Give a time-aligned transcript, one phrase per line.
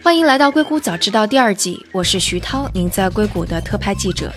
[0.00, 4.32] 欢迎来到《硅谷早知道》第二季，我是徐涛，您在硅谷的特派记者。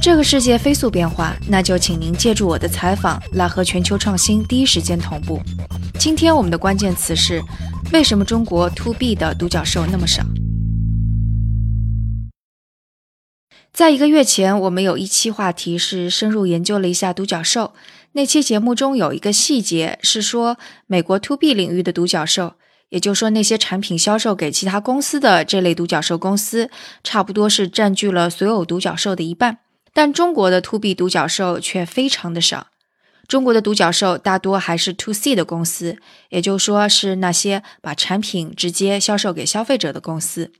[0.00, 5.40] 这个世界飞速变化，那就请您借助我的采访来和全球创新第一时间同步。
[5.98, 7.42] 今天我们的关键词是：
[7.92, 10.22] 为什么中国 To B 的独角兽那么少？
[13.72, 17.74] 在一个月前，我们有一期话题是深入研究了一下独角兽。
[18.12, 22.54] 那期节目中有一个细节是说，美国 To B 领域的独角兽，
[22.92, 26.70] 也就是说那些产品销售给其他公司的这类独角兽公司，
[27.02, 29.60] 差不多是占据了所有独角兽的一半。
[29.94, 32.66] 但中国的 To B 独角兽却非常的少。
[33.26, 35.96] 中国的独角兽大多还是 To C 的公司，
[36.28, 40.52] 也就是说是那些把产品直接销售给消费者的公司。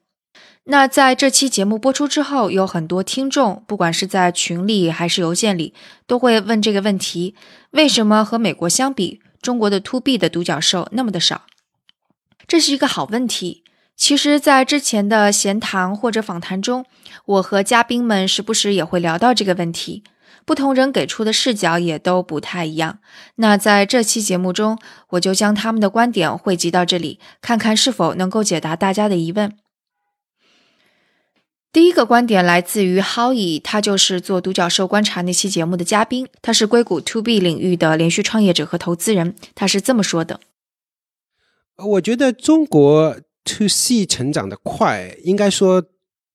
[0.65, 5.75] 那在这期节目播出之后，有很多听众，不管是在群里还是邮件里，
[6.07, 7.35] 都会问这个问题：
[7.73, 11.43] 为什么和美国相比，中国的 To B 的独角兽那么的少？
[12.47, 13.65] 这是一个好问题。
[13.97, 16.85] 其实，在之前的闲谈或者访谈中，
[17.27, 20.03] 我和嘉宾们时不时也会聊到这个问题，
[20.45, 22.99] 不同人给出的视角也都不太一样。
[23.37, 24.79] 那在这期节目中，
[25.11, 29.57] 我就将他们的观点汇集到这里，看看是否能够解答大家的疑问。
[31.73, 39.37] 第一个观点来自于 Howie，他就是做独角兽观察那期节目的嘉宾，他是硅谷 To B 领域的连续创业者和投资人。
[39.55, 40.41] 他是这么说的
[41.85, 45.85] ：“我觉得中国 To C 成长的快，应该说。”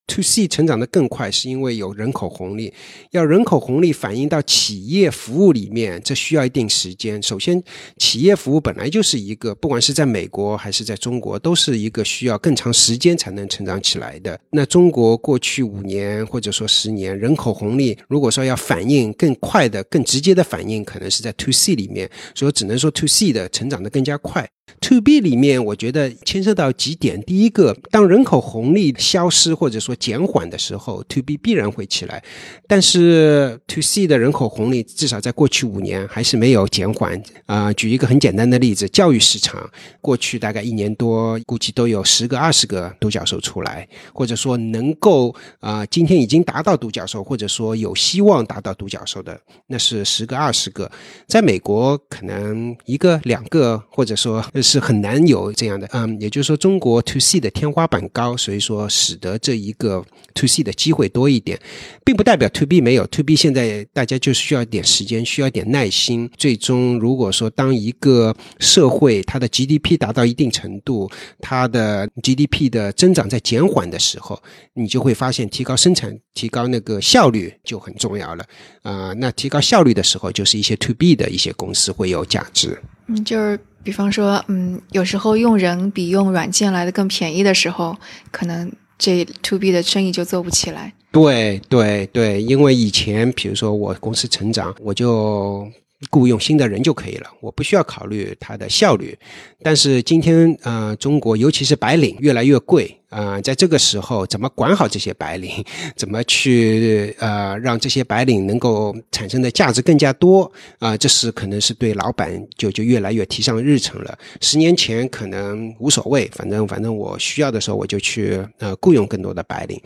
[0.10, 2.74] To C 成长的更快，是因为有人口红利。
[3.12, 7.22] 要人口红利反映到企业服务里面，这需要一定时间。
[7.22, 7.62] 首先，
[7.98, 14.40] 企业服务本来就是一个，不管是在美国还是在中国，都是一个需要更长时间才能成长起来的。
[14.52, 24.50] 那中国过去五年或者说十年人口红利，如果说要反映更快的、更直接的反应，可能是在 To C 里面，所以只能说 To C 的成长的更加快。
[24.82, 27.22] To B 里面，我觉得牵涉到几点。
[27.24, 32.24] 第一个，当人口红利消失或者说减缓的时候，To B 必然会起来。
[32.68, 37.22] 但是 To C 的人口红利至少在过去五年还是没有减缓。
[37.46, 39.70] 啊，举一个很简单的例子，教育市场
[40.00, 50.90] 过去大概一年多，估计都有十个、二十个独角兽出来，或者说能够啊，今天已经达到独角兽，或者说有希望达到独角兽的，那是十个、二十个。
[51.26, 54.44] 在美国，可能一个、两个，或者说。
[54.62, 60.04] 是很难有这样的，嗯，也就是说，中国 to C 的天花板高，所以说使得这一个
[60.34, 61.60] to C 的机会多一点，
[62.04, 63.36] 并不代表 to B 没有 to B。
[63.36, 66.30] 现在大家就是需要一点时间，需要一点耐心。
[66.38, 71.10] 最终，如果说当一个社会它的 GDP 达到一定程度，
[71.40, 74.42] 它的 GDP 的增长在减缓的时候，
[74.74, 78.46] 你就会发现提高生产、提高那个效率就很重要了。
[78.82, 82.82] 啊，那提高效率的时候，就是一些 to B 的一些公司会有价值。
[83.08, 87.96] 嗯，就是比方说，嗯，有时候用人比用软件来的更便宜的时候，
[88.32, 90.94] 可能这 to B 的生意就做不起来。
[91.12, 95.68] 对对对，因为以前比如说我公司成长，我就
[96.12, 99.18] 雇佣新的人就可以了，我不需要考虑它的效率。
[99.64, 102.97] 但是今天，呃，中国尤其是白领越来越贵。
[103.10, 105.64] 啊，在这个时候，怎么管好这些白领？
[105.96, 110.52] 怎么去呃让这些白领能够产生的价值更加多？
[110.80, 114.20] 啊，这是可能是对老板就就越来越提上日程了。
[114.42, 119.82] 十年前可能无所谓，反正反正我需要的时候我就去呃雇佣更多的白领。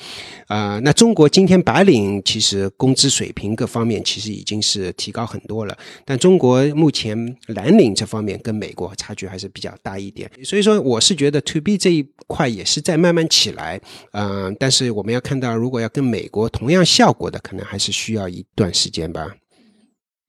[0.47, 10.27] 啊，那中国今天白领其实工资水平各方面其实已经是提高很多了，但中国目前蓝领这方面跟美国差距还是比较大一点。
[10.43, 13.10] 所以说，我是觉得 To B 这一块也是在慢。
[13.11, 13.81] 慢慢起来，
[14.13, 19.35] 嗯，但是我们要看到，如果要跟美国同样效果的，可能还是需要一段时间吧。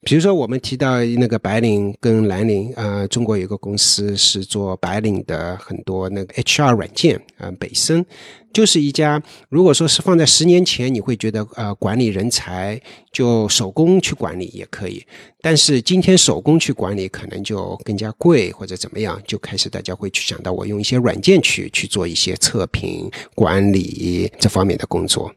[0.04, 8.04] 比如说，我们提到那个白领跟蓝领，啊，中国有一个公司是做白领的很多那个 HR 软件，啊，北森。
[8.52, 12.78] 就是一家，如果说是放在十年前，你会觉得呃管理人才
[13.10, 15.02] 就手工去管理也可以，
[15.40, 25.32] 但是今天手工去管理可能就更加贵或者怎么样，就开始大家会去想到我用一些软件去去做一些测评管理这方面的工作。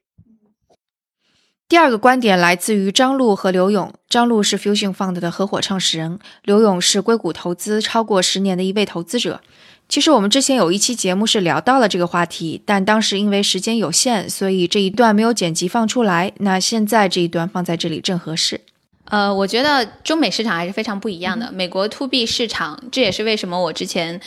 [1.67, 9.41] 第二个观点来自于张璐和刘勇，张璐是 Fusion Fund 的合伙创始人，刘勇是硅谷投资超过十年的一位投资者。
[9.89, 16.31] 其实我们之前有一期节目是聊到了这个话题，但当时因为时间有限，所以这一段没有剪辑放出来。
[16.38, 18.61] 那现在这一段放在这里正合适。
[19.06, 21.51] 呃，我觉得中美市场还是非常不一样的。
[21.51, 24.21] 美国 to B 市场，这也是为什么我之前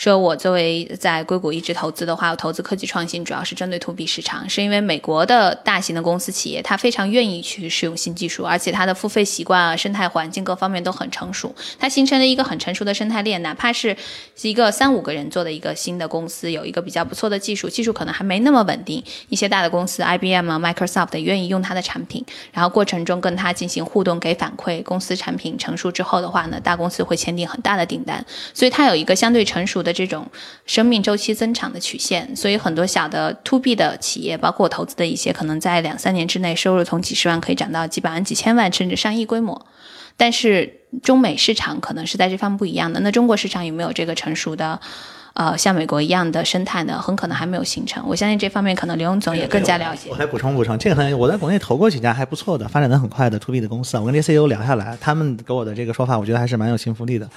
[0.00, 13.42] 说我作为在硅谷一直投资的话，我投资科技创新主要是针对 to B 市场，是因为美国的大型的公司企业，它非常愿意去使用新技术，而且它的付费习惯啊、生态环境各方面都很成熟，它形成了一个很成熟的生态链。
[13.42, 13.94] 哪怕是
[14.40, 24.82] 一个三五个人做的一个新的公司，有一个比较不错的技术，技术可能还没那么稳定，一些大的公司，IBM 啊、Microsoft 愿意用它的产品，然后过程中跟它进行互动，给反馈。
[24.82, 28.24] 公司产品成熟之后的话呢，大公司会签订很大的订单，
[28.54, 30.26] 所以它有一个相对成熟的这种
[30.66, 32.34] 生命周期增长的曲线。
[32.36, 39.66] 所以很多小的 To B 的企业，包括我投资的一些，可能在两三年之内收入从几十万可以涨到几百万、几千万，甚至上亿规模。
[40.16, 43.00] 但是中美市场可能是在这方面不一样的。
[43.00, 44.80] 那中国市场有没有这个成熟的？
[45.32, 48.02] 呃，像美国一样的生态呢，很可能还没有形成。
[48.06, 50.10] 我相信这方面可能刘勇总也更加了解。
[50.10, 54.00] 我来补充补充，这个很，我在国内投过几家还不错的，发展的很快的 to B 的公司啊。
[54.00, 57.30] 我跟这些 CEO 聊下来，他们给我的这个说法，我觉得还是蛮有信服力的。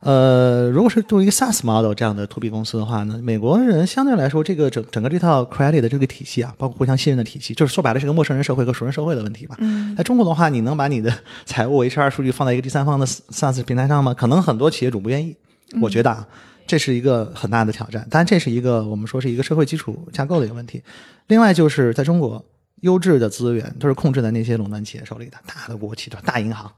[0.00, 9.56] 呃，如果是作为一个 SaaS model 这样的 to B 公司的话呢，美国人相对来说，这个整整个这套 credit 的这个体系啊，包括互相信任的体系，就是说白了是个陌生人社会和熟人社会的问题吧。
[9.58, 9.94] 嗯。
[9.96, 11.12] 在中国的话，你能把你的
[11.44, 14.14] 财务 HR 数据放在一个第三方的 SaaS 平台上吗？
[14.14, 15.36] 可能很多企业主不愿意。
[15.80, 16.26] 我觉得啊。
[16.66, 20.80] 这是一个很大的挑战，当然这是一个我们说是一个社会基础架构的一个问题。
[21.26, 22.44] 另外就是在中国，
[22.82, 26.70] 优质的资源都是控制在那些垄断企业手里的，大的国企的大银行，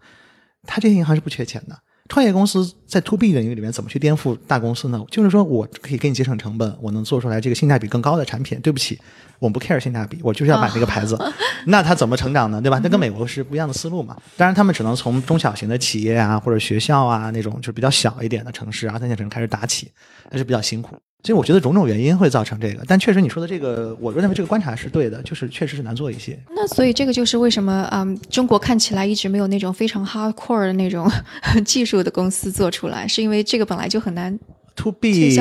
[0.67, 1.77] 它这些银行是不缺钱的。
[2.13, 5.03] 创业公司在 to B 领域里面怎么去颠覆大公司呢？
[5.11, 8.61] 就是说我可以给你节省成本，我能做出来这个性价比更高的产品。
[8.61, 9.01] 对不起，
[9.39, 11.19] 我们不 care 性价比，我就是要买这个牌子。
[11.65, 12.61] 那他怎么成长呢？
[12.61, 12.79] 对吧？
[12.83, 14.15] 那跟美国是不一样的思路嘛。
[14.37, 19.91] 当然，他们只能从中小型的企业啊，或者学校啊那种就是比较小一点的城市啊、三线城市开始打起，
[20.31, 20.95] 还是比较辛苦。
[21.23, 26.37] 其实我觉得种种原因会造成这个，但确实你说的这个，我认为这个观察是对的，就是确实是难做一些。
[26.51, 31.09] 那所以这个就是为什么嗯，中国看起来一直没有那种非常 hardcore 的那种
[31.65, 34.37] 技术的公司做出来，是因为这个本来就很难。
[34.75, 35.37] To B，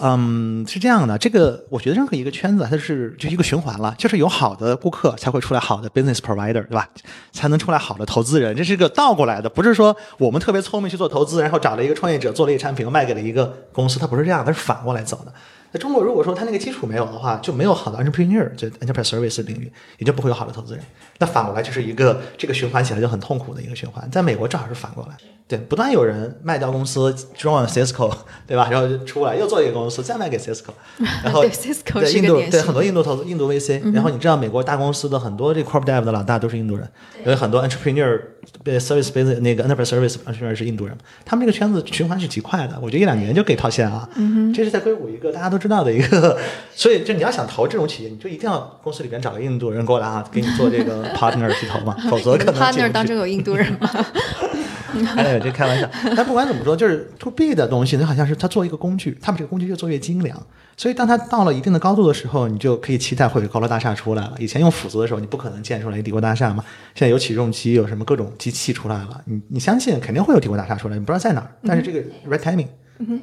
[0.00, 6.88] 嗯，是这样的，这个我觉得任何一个圈子它是就一个循环了，就是有好的顾客才会出来好的 business provider，对吧？
[7.32, 15.32] 才能出来好的投资人，这是一个倒过来的，不是说我们特别聪明去做投资，然后找了一个创业者做了一个产品，卖给了一个公司，它不是这样，它是反过来走的。
[15.74, 20.84] 在中国，如果说它那个基础没有的话，就没有好的 entrepreneur，就 enterprise service 领域，也就不会有好的投资人。
[21.18, 24.08] 那反过来就是一个这个循环起来就很痛苦的一个循环。
[24.08, 25.16] 在美国正好是反过来。
[25.46, 28.10] 对，不断有人卖掉公司，join Cisco，
[28.46, 28.68] 对吧？
[28.70, 30.70] 然后出来又做一个公司，再卖给 Cisco，
[31.22, 36.88] 然后对印度对很多印度投资印度 VC，然后你知道美国大公司的很多这 corp dev 的老大都是印度人，
[37.26, 38.18] 有很多 entrepreneur
[38.64, 44.08] service base 那个 enterprise service entrepreneur 是印度人，他们这个圈子循环是极快的，我觉得一两年就可以套现啊。
[44.54, 46.38] 这是在硅谷一个大家都知道的一个，
[46.74, 53.88] 所以就你要想投这种企业，你就一定要公司里边找个印度人过来啊，给你做这个 partner 去投嘛， 否则可能 partner 当中有印度人吗？
[55.16, 55.88] 哎，这开玩笑。
[56.16, 60.40] 但不管怎么说，就是 to B 的东西，它好像是它做一个工具，他们这个工具越做越精良。
[60.76, 64.34] 所以当它到了一定的高度的时候，你就可以期待会有高楼大厦出来了。
[64.38, 66.64] 以前用斧子的时候，你不可能建出来一帝国大厦嘛。
[66.94, 71.50] 现在有起重机，有什么各种机器出来了，你你相信肯定会有帝国大厦出来，你不知道在哪儿。
[71.66, 72.68] 但是这个 right timing。
[72.98, 73.20] 嗯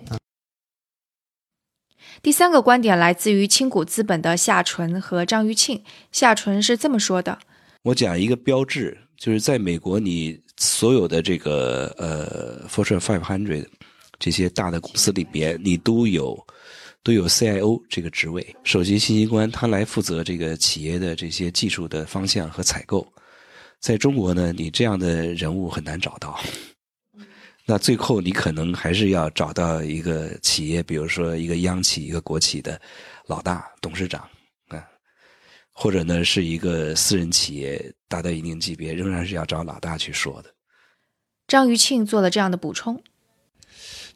[2.22, 5.84] 第三个观点来自于青谷资本的夏纯和张玉庆。
[6.12, 7.40] 夏纯是这么说的
[7.84, 13.66] ：“我讲一个标志，就是在美国你。”所有的这个呃，Fortune Five Hundred
[14.20, 16.38] 这些大的公司里边，你都有
[17.02, 23.08] 都有 CIO 这个职位，首席信息官，他来负责这个企业的这些技术的方向和采购。
[23.80, 26.40] 在中国呢，你这样的人物很难找到。
[27.66, 32.80] 那最后你可能还是要找到一个企业，比如说一个央企、一个国企的
[33.28, 34.22] 老大、董事长
[34.70, 34.84] 啊。
[35.74, 40.50] 或者呢，是一个私人企业达到一定级别，仍然是要找老大去说的。
[41.48, 43.02] 张余庆做了这样的补充。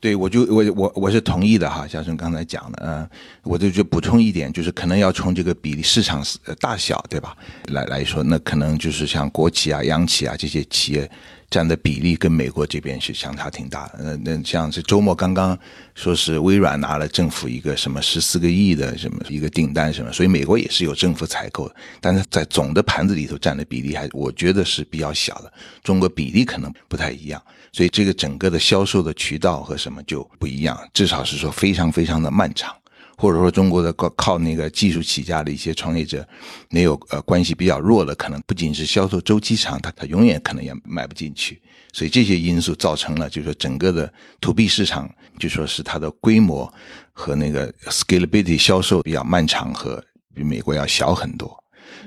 [0.01, 3.09] 对，我就我我我是同意的哈，小孙刚才讲的，嗯，
[3.43, 6.23] 我就就补充一点，就是可能要从这个比例市场
[6.59, 7.35] 大小对吧
[7.67, 11.09] 来来说，那可能就是像国企啊、央企啊这些企业。
[11.49, 13.99] 占的比例跟美国这边是相差挺大的。
[13.99, 15.57] 那，那像是周末刚刚
[15.93, 25.51] 说是微软拿了政府一个什么十四个亿的什么一个订单什么，所以美国也是有政府采购的，但是在总的盘子里头占的比例还我觉得是比较小的。
[25.83, 32.75] 中国比例可能不太一样，所以这个整个的销售的渠道和什么就不一样，至少是说非常非常的漫长。
[33.17, 36.27] 或者说中国的靠靠那个技术起家的一些创业者，
[36.69, 41.61] 没有呃关系比较弱的，可能不仅是销售周期长，他他永远可能也卖不进去。
[41.93, 46.71] 所以这些因素造成了，就是说整个的 to B 市场，就说是它的规模
[47.13, 50.03] 和那个 scalability 销售比较漫长，和
[50.33, 51.57] 比美国要小很多。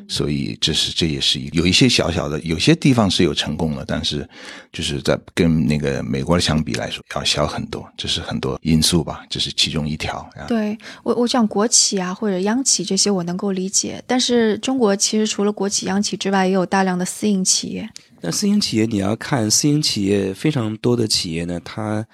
[0.09, 4.29] 所以这是这也是一有一些小小的，有些地方是有成功了，但是
[4.73, 10.29] 就是在跟那个美国相比来说要小很多，这是很多因素吧，这是其中一条。
[10.47, 17.89] 对我，我讲国企啊或者央企这些我能够理解，但是中国其实除了国企、央企之外，也有大量的私营企业。
[18.21, 22.07] 那私营企业你要看私营企业非常多的企业呢，它。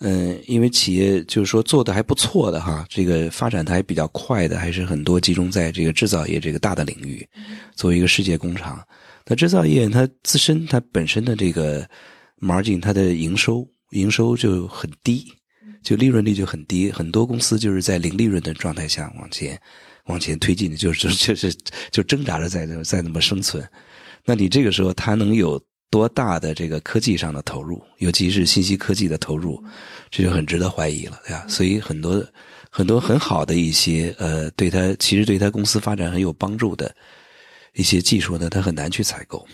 [0.00, 7.26] 嗯，因为企业就是说做的还不错的哈，这个发展的还比较快的，还是很多集中在这个制造业这个大的领域，
[7.74, 8.80] 作为一个世界工厂。
[9.26, 11.84] 那制造业它自身它本身的这个
[12.40, 15.26] margin，它的营收营收就很低，
[15.82, 19.60] 就利润率就很低，很多公司就是在零利润的状态下往前
[20.04, 21.52] 往前推进的，就是就是
[21.90, 23.68] 就挣扎着在在那么生存。
[24.24, 25.60] 那你这个时候它能有？
[25.90, 29.62] 多大的这个科技上的投入，尤其是信息科技的投入，
[30.10, 31.44] 这就很值得怀疑了，对吧？
[31.48, 32.24] 所以很多
[32.70, 36.94] 很多很好的一些呃，对他其实对他公司发展很有帮助的
[37.74, 39.46] 一些技术呢，他很难去采购。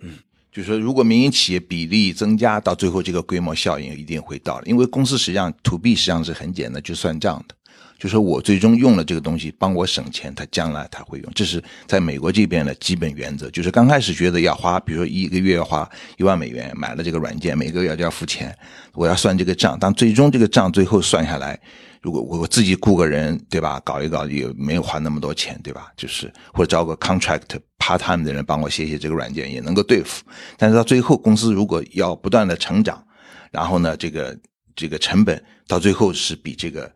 [0.00, 0.18] 嗯，
[0.52, 7.54] 就是说，如果民营企业比例增加，到最后这个规模效应一定会到了，因为公司实际上 to B 实际上是很简单，就算账的。
[7.98, 13.48] 就说我最终用了这个东西帮我省钱，他将来他会用，这是在美国这边的基本原则。
[13.50, 18.54] 就是刚开始觉得要花，比如说一个月要花一万美元买了这个软件，每个月就要付钱，
[18.92, 19.78] 我要算这个账。
[19.80, 21.58] 但最终这个账最后算下来，
[22.02, 23.80] 如果我自己雇个人，对吧？
[23.84, 25.90] 搞一搞也没有花那么多钱，对吧？
[25.96, 27.42] 就是或者招个 contract
[27.78, 30.22] part time 的人帮我写写这个软件也能够对付。
[30.58, 33.02] 但是到最后公司如果要不断的成长，
[33.50, 34.36] 然后呢，这个
[34.76, 36.92] 这个成本到最后是比这个。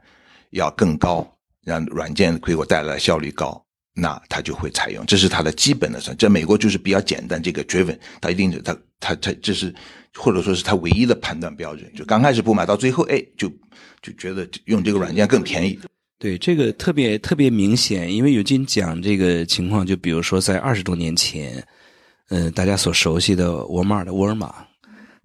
[0.50, 1.26] 要更高，
[1.64, 3.64] 让软件给我带来效率高，
[3.94, 6.16] 那他就会采用，这是他的基本的算。
[6.16, 9.74] 在美国就是比较简单，这个 driven，他一定他他他这是
[10.14, 11.90] 或者说是他唯一的判断标准。
[11.94, 13.48] 就刚开始不买，到最后哎，就
[14.00, 15.78] 就觉得用这个软件更便宜。
[16.18, 21.64] 对，这个特别特别明显，因为有金讲这个情况，就比如说在二十多年前，
[22.30, 24.52] 嗯，大家所熟悉的沃尔玛的沃尔玛，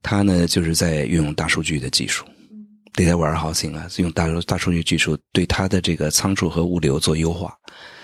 [0.04, 2.24] 它呢就是在运用大数据的技术。
[2.94, 7.56] Data warehousing 啊，用大数大数据技术对它的这个仓储和物流做优化，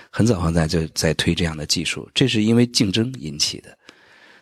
[0.09, 3.77] 很早很早就在推这样的技术，这是因为竞争引起的。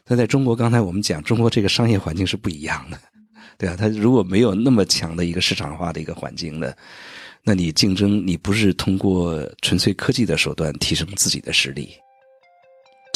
[0.07, 2.97] 那在中国，刚才我们讲，中国这个商业环境是不一样的，
[3.59, 6.73] 对啊，它如果没有那么强的一个市场化的一个环境呢，
[7.43, 11.89] 那你竞争你不是通过纯粹科技的手段提升自己的实力。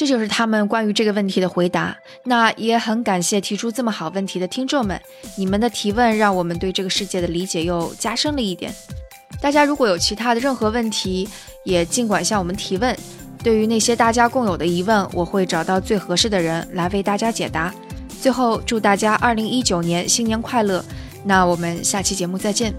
[0.02, 1.96] 这就是他们关于这个问题的回答。
[2.24, 5.00] 那也很感谢提出这么好问题的听众们，
[5.38, 8.74] 你们的提问让我们对这个世界的理解又加深了一点。
[9.40, 11.30] 大家如果有其他的任何问题，
[11.64, 12.98] 也尽管向我们提问。
[13.44, 17.72] 对于那些大家共有的疑问，我会找到最合适的人来为大家解答。
[18.20, 20.84] 最后，祝大家二零一九年新年快乐！
[21.24, 22.74] 那我们下期节目再见。